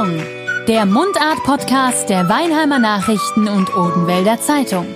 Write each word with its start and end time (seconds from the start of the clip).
Zeitung. 0.00 0.18
Der 0.66 0.86
Mundart-Podcast 0.86 2.08
der 2.08 2.28
Weinheimer 2.28 2.78
Nachrichten 2.78 3.48
und 3.48 3.74
Odenwälder 3.76 4.40
Zeitung. 4.40 4.86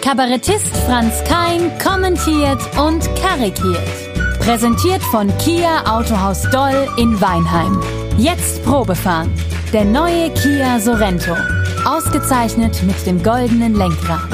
Kabarettist 0.00 0.74
Franz 0.86 1.22
Kein 1.24 1.70
kommentiert 1.78 2.60
und 2.78 3.04
karikiert. 3.16 4.40
Präsentiert 4.40 5.02
von 5.02 5.28
Kia 5.38 5.84
Autohaus 5.84 6.42
Doll 6.50 6.88
in 6.96 7.20
Weinheim. 7.20 7.80
Jetzt 8.16 8.64
Probefahren. 8.64 9.30
Der 9.72 9.84
neue 9.84 10.30
Kia 10.30 10.80
Sorento. 10.80 11.36
Ausgezeichnet 11.84 12.82
mit 12.84 13.06
dem 13.06 13.22
goldenen 13.22 13.74
Lenkrad. 13.74 14.32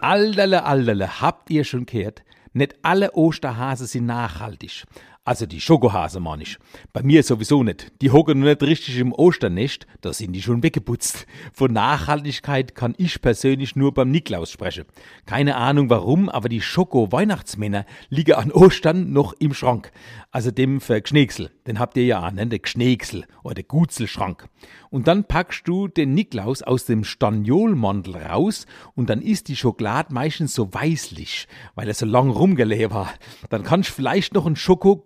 Alterle, 0.00 0.64
alterle, 0.64 1.20
habt 1.20 1.50
ihr 1.50 1.64
schon 1.64 1.86
gehört? 1.86 2.22
Nicht 2.52 2.76
alle 2.82 3.12
Osterhase 3.12 3.86
sind 3.86 4.06
nachhaltig. 4.06 4.84
Also 5.26 5.46
die 5.46 5.62
Schokohase, 5.62 6.20
meine 6.20 6.42
ich. 6.42 6.58
Bei 6.92 7.02
mir 7.02 7.22
sowieso 7.22 7.62
nicht. 7.62 7.92
Die 8.02 8.10
hocken 8.10 8.40
noch 8.40 8.46
nicht 8.46 8.62
richtig 8.62 8.98
im 8.98 9.14
Osternest, 9.14 9.86
da 10.02 10.12
sind 10.12 10.34
die 10.34 10.42
schon 10.42 10.62
weggeputzt. 10.62 11.26
Von 11.54 11.72
Nachhaltigkeit 11.72 12.74
kann 12.74 12.94
ich 12.98 13.22
persönlich 13.22 13.74
nur 13.74 13.94
beim 13.94 14.10
Niklaus 14.10 14.50
sprechen. 14.50 14.84
Keine 15.24 15.56
Ahnung 15.56 15.88
warum, 15.88 16.28
aber 16.28 16.50
die 16.50 16.60
Schoko-Weihnachtsmänner 16.60 17.86
liegen 18.10 18.34
an 18.34 18.52
Ostern 18.52 19.14
noch 19.14 19.32
im 19.38 19.54
Schrank. 19.54 19.92
Also 20.30 20.50
dem 20.50 20.82
für 20.82 21.00
Gschneegsel. 21.00 21.50
Den 21.66 21.78
habt 21.78 21.96
ihr 21.96 22.04
ja 22.04 22.20
an, 22.20 22.34
ne? 22.34 22.46
Der 22.46 22.58
Gschneegsel 22.58 23.24
oder 23.42 23.54
der 23.54 23.64
Gutzelschrank. 23.64 24.50
Und 24.90 25.08
dann 25.08 25.24
packst 25.24 25.66
du 25.66 25.88
den 25.88 26.12
Niklaus 26.12 26.62
aus 26.62 26.84
dem 26.84 27.02
Staniolmandel 27.02 28.16
raus 28.16 28.66
und 28.94 29.08
dann 29.08 29.22
ist 29.22 29.48
die 29.48 29.56
Schokolade 29.56 30.12
meistens 30.12 30.54
so 30.54 30.74
weißlich, 30.74 31.48
weil 31.74 31.88
er 31.88 31.94
so 31.94 32.04
lang 32.04 32.30
rumgelegt 32.30 32.92
war. 32.92 33.08
Dann 33.48 33.62
kannst 33.62 33.90
du 33.90 33.94
vielleicht 33.94 34.34
noch 34.34 34.44
einen 34.44 34.56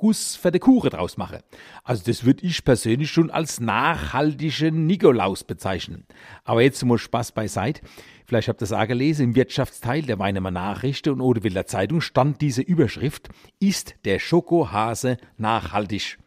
Schokoguss 0.09 0.37
für 0.37 0.51
die 0.51 0.59
Kuche 0.59 0.91
draus 0.91 1.17
machen. 1.17 1.41
Also 1.85 2.05
das 2.07 2.25
würde 2.25 2.47
ich 2.47 2.65
persönlich 2.65 3.11
schon 3.11 3.31
als 3.31 3.61
nachhaltigen 3.61 4.87
Nikolaus 4.87 5.45
bezeichnen. 5.45 6.07
Aber 6.45 6.63
jetzt 6.63 6.85
mal 6.85 6.99
Spaß 6.99 7.33
beiseite. 7.33 7.83
Vielleicht 8.27 8.49
habt 8.49 8.61
ihr 8.61 8.65
es 8.65 8.73
auch 8.73 8.87
gelesen, 8.87 9.25
im 9.25 9.35
Wirtschaftsteil 9.35 10.03
der 10.03 10.19
Weinemer 10.19 10.51
Nachrichten 10.51 11.11
und 11.11 11.21
Odewiller 11.21 11.67
Zeitung 11.67 12.01
stand 12.01 12.41
diese 12.41 12.63
Überschrift, 12.63 13.29
ist 13.59 13.95
der 14.05 14.19
Schokohase 14.19 15.17
nachhaltig? 15.37 16.19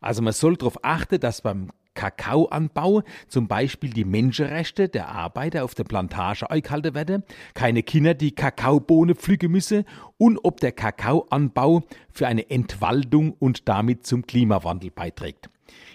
Also 0.00 0.22
man 0.22 0.32
soll 0.32 0.56
darauf 0.56 0.84
achten, 0.84 1.20
dass 1.20 1.42
beim 1.42 1.70
Kakaoanbau 1.94 3.02
zum 3.28 3.48
Beispiel 3.48 3.90
die 3.90 4.04
Menschenrechte 4.04 4.88
der 4.88 5.08
Arbeiter 5.08 5.64
auf 5.64 5.74
der 5.74 5.84
Plantage 5.84 6.50
eingehalten 6.50 6.94
werden, 6.94 7.24
keine 7.54 7.82
Kinder 7.82 8.14
die 8.14 8.32
Kakaobohne 8.32 9.14
pflücken 9.14 9.50
müssen 9.50 9.84
und 10.18 10.38
ob 10.42 10.60
der 10.60 10.72
Kakaoanbau 10.72 11.82
für 12.10 12.26
eine 12.26 12.50
Entwaldung 12.50 13.32
und 13.32 13.68
damit 13.68 14.06
zum 14.06 14.26
Klimawandel 14.26 14.90
beiträgt. 14.90 15.50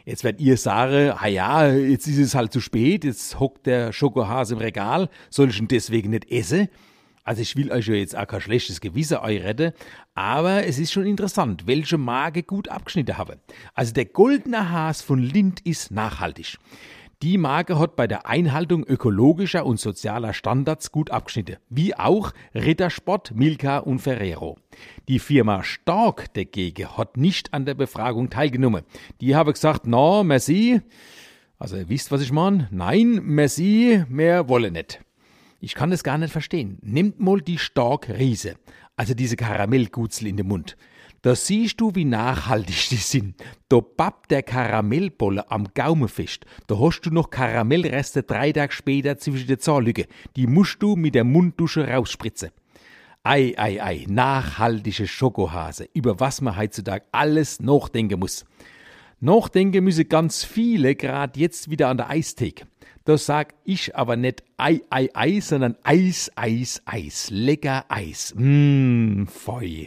Jetzt 0.05 0.23
werdet 0.23 0.42
ihr 0.42 0.58
sagen, 0.58 1.14
ah 1.17 1.27
ja, 1.27 1.72
jetzt 1.72 2.08
ist 2.08 2.17
es 2.17 2.36
halt 2.36 2.52
zu 2.52 2.61
spät, 2.61 3.03
jetzt 3.03 3.39
hockt 3.39 3.67
der 3.67 3.94
Schokohase 3.94 4.55
im 4.55 4.59
Regal, 4.59 5.09
soll 5.30 5.50
ich 5.50 5.59
ihn 5.59 5.67
deswegen 5.67 6.09
nicht 6.09 6.31
essen? 6.31 6.70
Also 7.30 7.44
ich 7.44 7.55
will 7.55 7.72
euch 7.72 7.85
ja 7.85 7.94
jetzt 7.94 8.17
auch 8.17 8.25
kein 8.25 8.41
schlechtes 8.41 8.81
Gewissen 8.81 9.17
retten, 9.17 9.73
aber 10.16 10.66
es 10.66 10.80
ist 10.80 10.91
schon 10.91 11.05
interessant, 11.05 11.67
welche 11.67 11.99
Marke 11.99 12.41
gut 12.41 12.69
abgeschnitten 12.69 13.19
habe. 13.19 13.38
Also 13.75 13.94
der 13.94 14.05
goldene 14.05 14.71
Haas 14.71 15.03
von 15.03 15.19
Lind 15.19 15.63
ist 15.63 15.91
nachhaltig. 15.91 16.58
Die 17.21 17.38
Marke 17.38 17.77
hat 17.77 17.95
bei 17.95 18.08
der 18.08 18.25
Einhaltung 18.25 18.83
ökologischer 18.83 19.63
und 19.63 19.80
sozialer 19.80 20.33
Standards 20.33 20.91
gut 20.91 21.11
abgeschnitten, 21.11 21.58
wie 21.69 21.94
auch 21.94 22.31
Rittersport, 22.55 23.36
Milka 23.36 23.77
und 23.77 23.99
Ferrero. 23.99 24.58
Die 25.08 25.19
Firma 25.19 25.61
Stark 25.61 26.33
dagegen 26.33 26.97
hat 26.97 27.16
nicht 27.16 27.53
an 27.53 27.64
der 27.64 27.75
Befragung 27.75 28.31
teilgenommen. 28.31 28.86
Die 29.21 29.36
habe 29.36 29.53
gesagt, 29.53 29.83
na, 29.86 30.23
merci. 30.23 30.81
Also 31.59 31.77
ihr 31.77 31.89
wisst, 31.89 32.11
was 32.11 32.23
ich 32.23 32.31
meine? 32.31 32.69
Nein, 32.71 33.21
merci, 33.21 34.03
mehr 34.09 34.49
wolle 34.49 34.71
nicht. 34.71 34.99
Ich 35.59 35.75
kann 35.75 35.92
das 35.92 36.03
gar 36.03 36.17
nicht 36.17 36.31
verstehen. 36.31 36.77
Nimmt 36.81 37.20
mal 37.20 37.42
die 37.42 37.58
Stark 37.58 38.08
Riese, 38.09 38.55
also 38.95 39.14
diese 39.14 39.36
Karamellgutzel 39.36 40.27
in 40.27 40.37
den 40.37 40.47
Mund. 40.47 40.77
Da 41.21 41.36
siehst 41.36 41.81
du, 41.81 41.93
wie 41.95 42.05
nachhaltig 42.05 42.87
die 42.89 42.95
sind. 42.95 43.36
Da 43.67 43.81
pappt 43.81 44.31
der 44.31 44.42
Karamellbolle 44.42 45.52
am 45.52 45.67
Gaumen 45.73 46.08
fest. 46.08 46.45
Da 46.67 46.80
hast 46.80 47.02
du 47.02 47.09
noch 47.09 47.30
Karamellreste 47.30 48.23
drei 48.23 48.53
Tage 48.53 48.71
später 48.71 49.17
zwischen 49.17 49.48
den 49.48 49.59
Zahnlücken. 49.59 50.05
Die 50.37 50.48
musst 50.48 50.81
du 50.81 50.95
mit 50.95 51.15
der 51.15 51.25
Munddusche 51.25 51.89
rausspritzen. 51.89 52.52
Ei, 53.23 53.53
ei, 53.58 53.83
ei, 53.83 54.05
nachhaltige 54.08 55.05
Schokohase, 55.05 55.89
über 55.93 56.21
was 56.21 56.39
man 56.39 56.55
heutzutage 56.55 57.03
alles 57.11 57.59
nachdenken 57.59 58.21
muss. 58.21 58.45
Nachdenken 59.19 59.83
müssen 59.83 60.08
ganz 60.08 60.45
viele, 60.45 60.95
gerade 60.95 61.37
jetzt 61.37 61.69
wieder 61.69 61.89
an 61.89 61.98
der 61.98 62.09
Eistheke. 62.09 62.65
Da 63.05 63.17
sag 63.17 63.54
ich 63.64 63.95
aber 63.95 64.15
nicht 64.15 64.43
Ei, 64.58 64.82
Ei, 64.89 65.10
Ei, 65.14 65.39
sondern 65.39 65.76
Eis, 65.83 66.32
Eis, 66.36 66.82
Eis. 66.86 67.30
Lecker 67.32 67.86
Eis. 67.89 68.33
Mmm, 68.37 69.27
feu. 69.27 69.86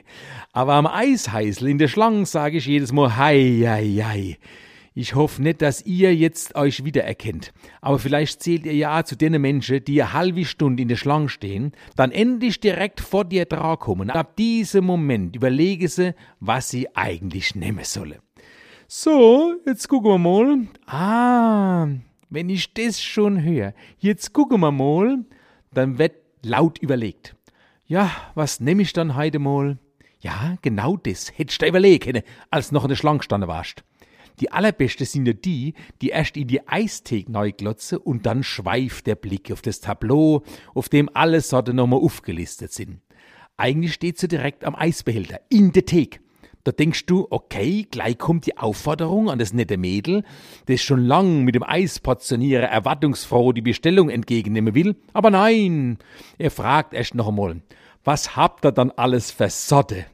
Aber 0.52 0.74
am 0.74 0.86
Eisheißel 0.86 1.68
in 1.68 1.78
der 1.78 1.88
Schlange 1.88 2.26
sage 2.26 2.58
ich 2.58 2.66
jedes 2.66 2.92
Mal 2.92 3.16
Hei, 3.16 3.62
Hei, 3.64 4.02
Hei. 4.02 4.38
Ich 4.94 5.14
hoffe 5.14 5.42
nicht, 5.42 5.62
dass 5.62 5.86
ihr 5.86 6.14
jetzt 6.14 6.54
euch 6.54 6.84
wiedererkennt. 6.84 7.52
Aber 7.80 7.98
vielleicht 7.98 8.42
zählt 8.42 8.66
ihr 8.66 8.74
ja 8.74 9.04
zu 9.04 9.16
den 9.16 9.40
Menschen, 9.40 9.82
die 9.84 10.02
eine 10.02 10.12
halbe 10.12 10.44
Stunde 10.44 10.82
in 10.82 10.88
der 10.88 10.96
Schlange 10.96 11.30
stehen, 11.30 11.72
dann 11.96 12.12
endlich 12.12 12.60
direkt 12.60 13.00
vor 13.00 13.24
dir 13.24 13.46
dran 13.46 13.78
kommen. 13.78 14.10
Ab 14.10 14.36
diesem 14.36 14.84
Moment 14.84 15.34
überlege 15.34 15.88
sie, 15.88 16.14
was 16.40 16.68
sie 16.68 16.94
eigentlich 16.94 17.54
nehmen 17.54 17.84
sollen. 17.84 18.18
So, 18.86 19.54
jetzt 19.64 19.88
gucken 19.88 20.10
wir 20.10 20.18
mal. 20.18 20.66
Ah, 20.86 21.88
wenn 22.32 22.48
ich 22.48 22.72
das 22.72 23.02
schon 23.02 23.42
höre, 23.42 23.74
jetzt 23.98 24.32
gucken 24.32 24.60
wir 24.60 24.72
mal, 24.72 25.18
dann 25.72 25.98
wird 25.98 26.14
laut 26.42 26.78
überlegt. 26.78 27.36
Ja, 27.86 28.10
was 28.34 28.58
nehme 28.58 28.82
ich 28.82 28.92
dann 28.92 29.16
heute 29.16 29.38
mal? 29.38 29.78
Ja, 30.20 30.56
genau 30.62 30.96
das 30.96 31.36
hättest 31.36 31.62
du 31.62 31.98
können, 31.98 32.22
als 32.50 32.72
noch 32.72 32.84
in 32.84 32.88
der 32.88 32.96
Schlange 32.96 33.18
gestanden 33.18 33.48
warst. 33.48 33.84
Die 34.40 34.50
allerbeste 34.50 35.04
sind 35.04 35.26
ja 35.26 35.34
die, 35.34 35.74
die 36.00 36.08
erst 36.08 36.38
in 36.38 36.48
die 36.48 36.66
Eistheke 36.66 37.30
neu 37.30 37.52
glotzen 37.52 37.98
und 37.98 38.24
dann 38.24 38.42
schweift 38.42 39.06
der 39.06 39.14
Blick 39.14 39.52
auf 39.52 39.60
das 39.60 39.80
Tableau, 39.80 40.42
auf 40.74 40.88
dem 40.88 41.10
alle 41.12 41.42
Sorten 41.42 41.76
nochmal 41.76 42.00
aufgelistet 42.00 42.72
sind. 42.72 43.02
Eigentlich 43.58 43.92
steht 43.92 44.18
sie 44.18 44.28
direkt 44.28 44.64
am 44.64 44.74
Eisbehälter, 44.74 45.40
in 45.50 45.72
der 45.72 45.84
Theke. 45.84 46.20
Da 46.64 46.70
denkst 46.70 47.06
du, 47.06 47.26
okay, 47.30 47.88
gleich 47.90 48.18
kommt 48.18 48.46
die 48.46 48.56
Aufforderung 48.56 49.30
an 49.30 49.40
das 49.40 49.52
nette 49.52 49.76
Mädel, 49.76 50.22
das 50.66 50.80
schon 50.80 51.04
lang 51.04 51.42
mit 51.42 51.56
dem 51.56 51.64
Eisportionierer 51.64 52.66
erwartungsfroh 52.66 53.52
die 53.52 53.62
Bestellung 53.62 54.10
entgegennehmen 54.10 54.74
will. 54.74 54.94
Aber 55.12 55.30
nein, 55.30 55.98
er 56.38 56.52
fragt 56.52 56.94
erst 56.94 57.16
noch 57.16 57.28
einmal, 57.28 57.62
was 58.04 58.36
habt 58.36 58.64
ihr 58.64 58.72
dann 58.72 58.92
alles 58.92 59.32
für 59.32 59.50
Sorte? 59.50 60.06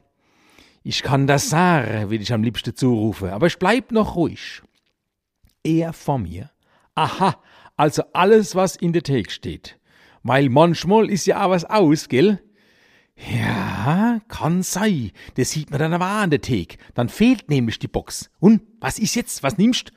Ich 0.83 1.03
kann 1.03 1.27
das 1.27 1.49
sagen, 1.49 2.09
will 2.09 2.21
ich 2.21 2.33
am 2.33 2.43
liebsten 2.43 2.75
zurufen, 2.75 3.29
aber 3.29 3.45
ich 3.45 3.59
bleib 3.59 3.91
noch 3.91 4.15
ruhig. 4.15 4.63
Er 5.63 5.93
vor 5.93 6.17
mir. 6.17 6.49
Aha, 6.95 7.37
also 7.77 8.03
alles, 8.13 8.55
was 8.55 8.75
in 8.75 8.93
der 8.93 9.03
Theke 9.03 9.29
steht. 9.29 9.77
Weil 10.23 10.49
manchmal 10.49 11.09
ist 11.09 11.27
ja 11.27 11.45
auch 11.45 11.51
was 11.51 11.65
aus, 11.65 12.09
gell? 12.09 12.41
Ja, 13.27 14.21
kann 14.27 14.63
sein. 14.63 15.11
Das 15.35 15.51
sieht 15.51 15.71
man 15.71 15.79
dann 15.79 15.93
aber 15.93 16.05
an 16.05 16.29
der 16.29 16.41
Theke. 16.41 16.77
Dann 16.93 17.09
fehlt 17.09 17.49
nämlich 17.49 17.79
die 17.79 17.87
Box. 17.87 18.29
Und, 18.39 18.61
was 18.79 18.97
ist 18.97 19.15
jetzt? 19.15 19.43
Was 19.43 19.57
nimmst? 19.57 19.91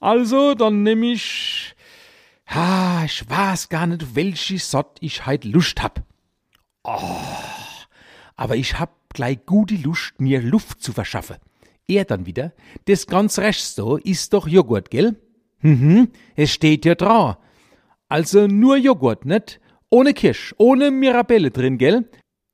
Also, 0.00 0.54
dann 0.54 0.82
nehm 0.82 1.02
ich... 1.02 1.74
Ah, 2.46 3.02
ich 3.06 3.28
weiß 3.28 3.68
gar 3.70 3.86
nicht, 3.86 4.14
welche 4.14 4.58
Sort 4.58 4.98
ich 5.00 5.26
heut 5.26 5.44
Lust 5.44 5.82
hab. 5.82 6.02
Oh, 6.84 6.98
aber 8.36 8.56
ich 8.56 8.78
hab 8.78 9.14
gleich 9.14 9.46
gute 9.46 9.76
Lust, 9.76 10.20
mir 10.20 10.42
Luft 10.42 10.82
zu 10.82 10.92
verschaffen. 10.92 11.36
Er 11.86 12.04
dann 12.04 12.26
wieder, 12.26 12.52
das 12.86 13.06
ganz 13.06 13.38
recht 13.38 13.62
so, 13.62 13.96
ist 13.96 14.32
doch 14.32 14.48
Joghurt, 14.48 14.90
gell? 14.90 15.16
Mhm, 15.60 16.08
es 16.34 16.52
steht 16.52 16.84
ja 16.84 16.94
dran. 16.94 17.36
Also 18.08 18.46
nur 18.48 18.76
Joghurt, 18.76 19.24
nicht? 19.24 19.60
Ohne 19.90 20.12
Kirsch, 20.12 20.54
ohne 20.58 20.90
Mirabelle 20.90 21.50
drin, 21.50 21.78
gell? 21.78 22.08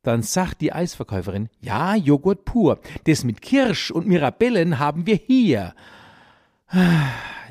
Dann 0.08 0.22
sagt 0.22 0.62
die 0.62 0.72
Eisverkäuferin, 0.72 1.50
ja, 1.60 1.94
Joghurt 1.94 2.46
pur. 2.46 2.80
Das 3.04 3.24
mit 3.24 3.42
Kirsch 3.42 3.90
und 3.90 4.06
Mirabellen 4.06 4.78
haben 4.78 5.06
wir 5.06 5.16
hier. 5.16 5.74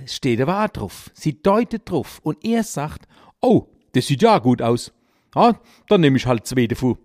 Es 0.03 0.15
steht 0.15 0.41
aber 0.41 0.63
auch 0.63 0.69
drauf. 0.69 1.11
Sie 1.13 1.39
deutet 1.39 1.87
drauf 1.87 2.19
und 2.23 2.43
er 2.43 2.63
sagt, 2.63 3.07
oh, 3.41 3.67
das 3.91 4.07
sieht 4.07 4.23
ja 4.23 4.39
gut 4.39 4.63
aus. 4.63 4.91
Ah, 5.35 5.53
dann 5.87 6.01
nehme 6.01 6.17
ich 6.17 6.25
halt 6.25 6.47
zwei 6.47 6.65
davon. 6.65 6.97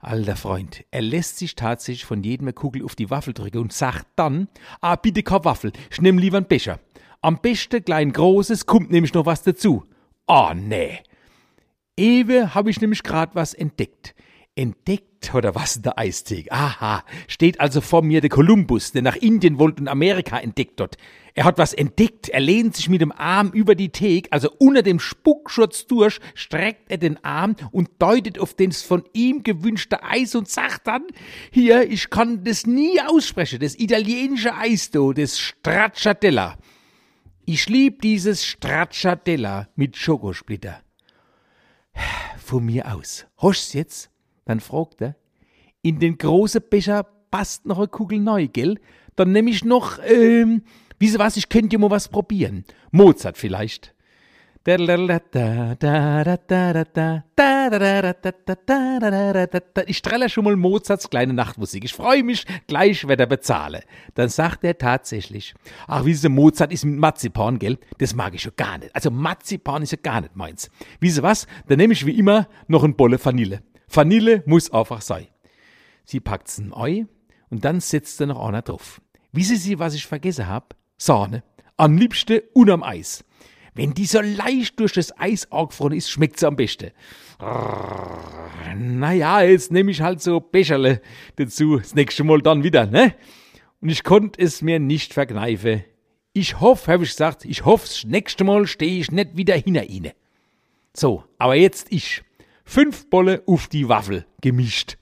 Alter 0.00 0.34
Freund, 0.34 0.84
er 0.90 1.02
lässt 1.02 1.38
sich 1.38 1.54
tatsächlich 1.54 2.04
von 2.04 2.24
jedem 2.24 2.52
Kugel 2.52 2.84
auf 2.84 2.96
die 2.96 3.08
Waffel 3.08 3.34
drücken 3.34 3.58
und 3.58 3.72
sagt 3.72 4.08
dann, 4.16 4.48
ah, 4.80 4.96
bitte 4.96 5.22
keine 5.22 5.44
Waffel, 5.44 5.70
ich 5.92 6.00
nehm 6.00 6.18
lieber 6.18 6.38
einen 6.38 6.46
Becher. 6.46 6.80
Am 7.20 7.38
besten 7.40 7.84
klein 7.84 8.12
großes, 8.12 8.66
kommt 8.66 8.90
nämlich 8.90 9.14
noch 9.14 9.26
was 9.26 9.44
dazu. 9.44 9.84
Ah, 10.26 10.50
oh, 10.50 10.54
nee. 10.54 10.98
Ewe 11.96 12.52
habe 12.52 12.70
ich 12.70 12.80
nämlich 12.80 13.04
grad 13.04 13.36
was 13.36 13.54
entdeckt. 13.54 14.16
Entdeckt 14.54 15.34
oder 15.34 15.54
was 15.54 15.80
der 15.80 15.98
Eistheke? 15.98 16.52
Aha, 16.52 17.04
steht 17.26 17.58
also 17.58 17.80
vor 17.80 18.02
mir 18.02 18.20
der 18.20 18.28
Kolumbus, 18.28 18.92
der 18.92 19.00
nach 19.00 19.16
Indien 19.16 19.58
wollte 19.58 19.80
und 19.80 19.88
Amerika 19.88 20.38
entdeckt 20.38 20.78
dort. 20.78 20.98
Er 21.32 21.44
hat 21.44 21.56
was 21.56 21.72
entdeckt. 21.72 22.28
Er 22.28 22.40
lehnt 22.40 22.76
sich 22.76 22.90
mit 22.90 23.00
dem 23.00 23.12
Arm 23.12 23.50
über 23.52 23.74
die 23.74 23.88
Theke, 23.88 24.30
also 24.30 24.50
unter 24.58 24.82
dem 24.82 25.00
Spuckschutz 25.00 25.86
durch, 25.86 26.20
streckt 26.34 26.90
er 26.90 26.98
den 26.98 27.22
Arm 27.24 27.56
und 27.70 27.90
deutet 27.98 28.38
auf 28.38 28.52
das 28.52 28.82
von 28.82 29.04
ihm 29.14 29.42
gewünschte 29.42 30.02
Eis 30.02 30.34
und 30.34 30.50
sagt 30.50 30.86
dann, 30.86 31.06
hier, 31.50 31.90
ich 31.90 32.10
kann 32.10 32.44
das 32.44 32.66
nie 32.66 33.00
aussprechen, 33.00 33.60
das 33.60 33.78
italienische 33.78 34.54
Eis, 34.54 34.90
do, 34.90 35.14
das 35.14 35.38
Stracciatella. 35.38 36.58
Ich 37.46 37.68
lieb 37.68 38.02
dieses 38.02 38.44
Stracciatella 38.44 39.68
mit 39.74 39.96
Schokosplitter. 39.96 40.82
Von 42.36 42.66
mir 42.66 42.94
aus. 42.94 43.26
Hosch's 43.40 43.72
jetzt? 43.72 44.11
Dann 44.44 44.60
fragt 44.60 45.00
er, 45.02 45.16
in 45.82 45.98
den 45.98 46.18
großen 46.18 46.62
Becher 46.68 47.06
passt 47.30 47.66
noch 47.66 47.78
eine 47.78 47.88
Kugel 47.88 48.20
neu, 48.20 48.48
gell? 48.48 48.78
Dann 49.16 49.32
nehm 49.32 49.48
ich 49.48 49.64
noch, 49.64 49.98
ähm, 50.04 50.62
Wieso 51.02 51.18
was, 51.18 51.36
ich 51.36 51.48
könnte 51.48 51.74
ja 51.74 51.80
mal 51.80 51.90
was 51.90 52.06
probieren. 52.06 52.64
Mozart 52.92 53.36
vielleicht. 53.36 53.92
Ich 54.64 54.76
streller 59.96 60.28
schon 60.28 60.44
mal 60.44 60.54
Mozarts 60.54 61.10
kleine 61.10 61.32
Nachtmusik. 61.32 61.84
Ich 61.84 61.92
freue 61.92 62.22
mich, 62.22 62.44
gleich 62.68 63.08
wird 63.08 63.18
er 63.18 63.26
bezahle. 63.26 63.82
Dann 64.14 64.28
sagt 64.28 64.62
er 64.62 64.78
tatsächlich, 64.78 65.54
ach, 65.88 66.04
wie 66.04 66.28
Mozart 66.28 66.72
ist 66.72 66.84
mit 66.84 67.00
Marzipan, 67.00 67.58
gell? 67.58 67.78
Das 67.98 68.14
mag 68.14 68.36
ich 68.36 68.44
ja 68.44 68.52
gar 68.56 68.78
nicht. 68.78 68.94
Also 68.94 69.10
Marzipan 69.10 69.82
ist 69.82 69.90
ja 69.90 69.98
gar 70.00 70.20
nicht 70.20 70.36
meins. 70.36 70.70
Wieso 71.00 71.24
was? 71.24 71.48
Dann 71.66 71.78
nehme 71.78 71.94
ich 71.94 72.06
wie 72.06 72.16
immer 72.16 72.46
noch 72.68 72.84
ein 72.84 72.94
Bolle 72.94 73.18
Vanille. 73.24 73.60
Vanille 73.94 74.42
muss 74.46 74.72
einfach 74.72 75.02
sein. 75.02 75.26
Sie 76.04 76.20
packt's 76.20 76.58
ein 76.58 76.72
Ei 76.74 77.06
und 77.50 77.64
dann 77.64 77.80
setzt 77.80 78.20
er 78.20 78.28
noch 78.28 78.46
einer 78.46 78.62
drauf. 78.62 79.00
Wissen 79.32 79.56
Sie, 79.56 79.78
was 79.78 79.94
ich 79.94 80.06
vergessen 80.06 80.48
hab? 80.48 80.74
Sahne. 80.98 81.42
Am 81.76 81.96
liebsten 81.96 82.40
unterm 82.54 82.82
Eis. 82.82 83.24
Wenn 83.74 83.94
die 83.94 84.04
so 84.04 84.20
leicht 84.20 84.78
durch 84.78 84.92
das 84.92 85.18
Eis 85.18 85.50
angefroren 85.50 85.94
ist, 85.94 86.10
schmeckt 86.10 86.38
sie 86.38 86.46
am 86.46 86.56
besten. 86.56 86.90
Naja, 88.76 89.42
jetzt 89.42 89.72
nehme 89.72 89.90
ich 89.90 90.02
halt 90.02 90.20
so 90.20 90.40
Becherle 90.40 91.00
dazu, 91.36 91.78
das 91.78 91.94
nächste 91.94 92.24
Mal 92.24 92.42
dann 92.42 92.62
wieder, 92.62 92.86
ne? 92.86 93.14
Und 93.80 93.88
ich 93.88 94.04
konnte 94.04 94.40
es 94.40 94.60
mir 94.62 94.78
nicht 94.78 95.14
verkneifen. 95.14 95.84
Ich 96.34 96.60
hoffe, 96.60 96.92
habe 96.92 97.04
ich 97.04 97.10
gesagt, 97.10 97.44
ich 97.44 97.64
hoffe, 97.64 97.86
das 97.86 98.04
nächste 98.04 98.44
Mal 98.44 98.66
stehe 98.66 99.00
ich 99.00 99.10
nicht 99.10 99.36
wieder 99.36 99.54
hinter 99.56 99.84
Ihnen. 99.84 100.12
So, 100.94 101.24
aber 101.38 101.54
jetzt 101.54 101.88
ich. 101.90 102.22
Fünf 102.64 103.08
Bolle 103.10 103.42
auf 103.46 103.68
die 103.68 103.88
Waffel 103.88 104.26
gemischt 104.40 104.96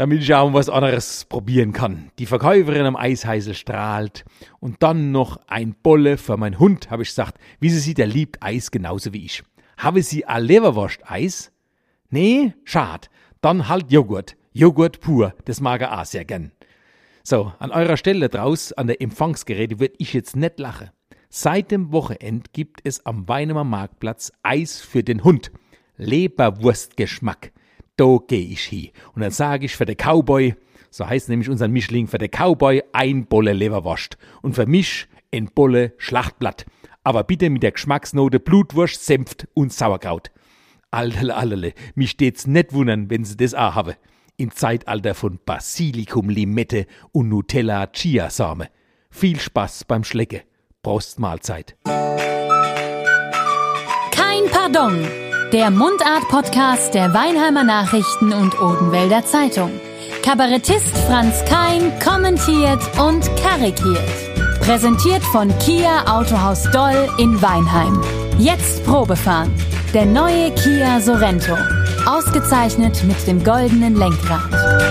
damit 0.00 0.22
ich 0.22 0.32
auch 0.32 0.54
was 0.54 0.70
anderes 0.70 1.26
probieren 1.26 1.74
kann. 1.74 2.10
Die 2.18 2.24
Verkäuferin 2.24 2.86
am 2.86 2.96
Eisheisel 2.96 3.52
strahlt. 3.52 4.24
Und 4.58 4.82
dann 4.82 5.12
noch 5.12 5.38
ein 5.46 5.74
Bolle 5.74 6.16
für 6.16 6.38
meinen 6.38 6.58
Hund, 6.58 6.90
habe 6.90 7.02
ich 7.02 7.10
gesagt. 7.10 7.38
Wie 7.60 7.68
sie 7.68 7.80
sieht, 7.80 7.98
der 7.98 8.06
liebt 8.06 8.42
Eis 8.42 8.70
genauso 8.70 9.12
wie 9.12 9.26
ich. 9.26 9.42
Habe 9.76 10.02
sie 10.02 10.24
a 10.24 10.38
Leberwurst 10.38 11.02
Eis? 11.04 11.52
Nee, 12.08 12.54
schad. 12.64 13.10
Dann 13.42 13.68
halt 13.68 13.92
Joghurt. 13.92 14.36
Joghurt 14.54 15.00
pur, 15.00 15.34
das 15.44 15.60
mag 15.60 15.82
er 15.82 16.00
auch 16.00 16.06
sehr 16.06 16.24
gern. 16.24 16.52
So, 17.22 17.52
an 17.58 17.70
eurer 17.70 17.98
Stelle 17.98 18.30
draus, 18.30 18.72
an 18.72 18.86
der 18.86 19.02
Empfangsgeräte, 19.02 19.80
würde 19.80 19.96
ich 19.98 20.14
jetzt 20.14 20.34
nicht 20.34 20.58
lachen. 20.58 20.88
Seit 21.28 21.70
dem 21.70 21.92
Wochenend 21.92 22.54
gibt 22.54 22.80
es 22.84 23.04
am 23.04 23.28
Weinemer 23.28 23.64
Marktplatz 23.64 24.32
Eis 24.42 24.80
für 24.80 25.04
den 25.04 25.24
Hund. 25.24 25.52
Leberwurstgeschmack 26.00 27.52
da 28.00 28.18
gehe 28.26 28.46
ich 28.46 28.62
hin. 28.62 28.88
Und 29.14 29.20
dann 29.20 29.30
sage 29.30 29.66
ich 29.66 29.76
für 29.76 29.84
den 29.84 29.98
Cowboy, 29.98 30.54
so 30.90 31.06
heißt 31.06 31.28
nämlich 31.28 31.50
unser 31.50 31.68
Mischling, 31.68 32.06
für 32.06 32.16
den 32.16 32.30
Cowboy 32.30 32.82
ein 32.92 33.26
Bolle 33.26 33.52
Leberwurst 33.52 34.16
und 34.40 34.54
für 34.54 34.64
mich 34.64 35.06
ein 35.32 35.50
Bolle 35.54 35.92
Schlachtblatt. 35.98 36.64
Aber 37.04 37.24
bitte 37.24 37.50
mit 37.50 37.62
der 37.62 37.72
Geschmacksnote 37.72 38.40
Blutwurst, 38.40 39.04
Senft 39.04 39.48
und 39.52 39.70
Sauerkraut. 39.74 40.30
Allerle, 40.90 41.36
allerle, 41.36 41.74
mich 41.94 42.12
steht's 42.12 42.46
nicht 42.46 42.72
wundern, 42.72 43.10
wenn 43.10 43.24
sie 43.24 43.36
das 43.36 43.52
auch 43.52 43.74
haben. 43.74 43.94
Im 44.38 44.50
Zeitalter 44.50 45.14
von 45.14 45.38
Basilikum, 45.44 46.30
Limette 46.30 46.86
und 47.12 47.28
Nutella 47.28 47.86
Chiasame. 47.86 48.68
Viel 49.10 49.38
Spaß 49.38 49.84
beim 49.84 50.04
Schlecke. 50.04 50.44
Prost 50.82 51.18
Mahlzeit. 51.18 51.76
Kein 54.10 54.46
Pardon. 54.50 55.06
Der 55.52 55.72
Mundart-Podcast 55.72 56.94
der 56.94 57.12
Weinheimer 57.12 57.64
Nachrichten 57.64 58.32
und 58.32 58.60
Odenwälder 58.60 59.24
Zeitung. 59.24 59.72
Kabarettist 60.22 60.96
Franz 61.08 61.44
Kein 61.44 61.92
kommentiert 61.98 62.80
und 63.00 63.28
karikiert. 63.36 64.60
Präsentiert 64.60 65.24
von 65.32 65.48
Kia 65.58 66.04
Autohaus 66.06 66.70
Doll 66.70 67.08
in 67.18 67.42
Weinheim. 67.42 68.00
Jetzt 68.38 68.84
Probefahren. 68.84 69.52
Der 69.92 70.06
neue 70.06 70.52
Kia 70.52 71.00
Sorento. 71.00 71.56
Ausgezeichnet 72.06 73.02
mit 73.02 73.26
dem 73.26 73.42
goldenen 73.42 73.96
Lenkrad. 73.96 74.89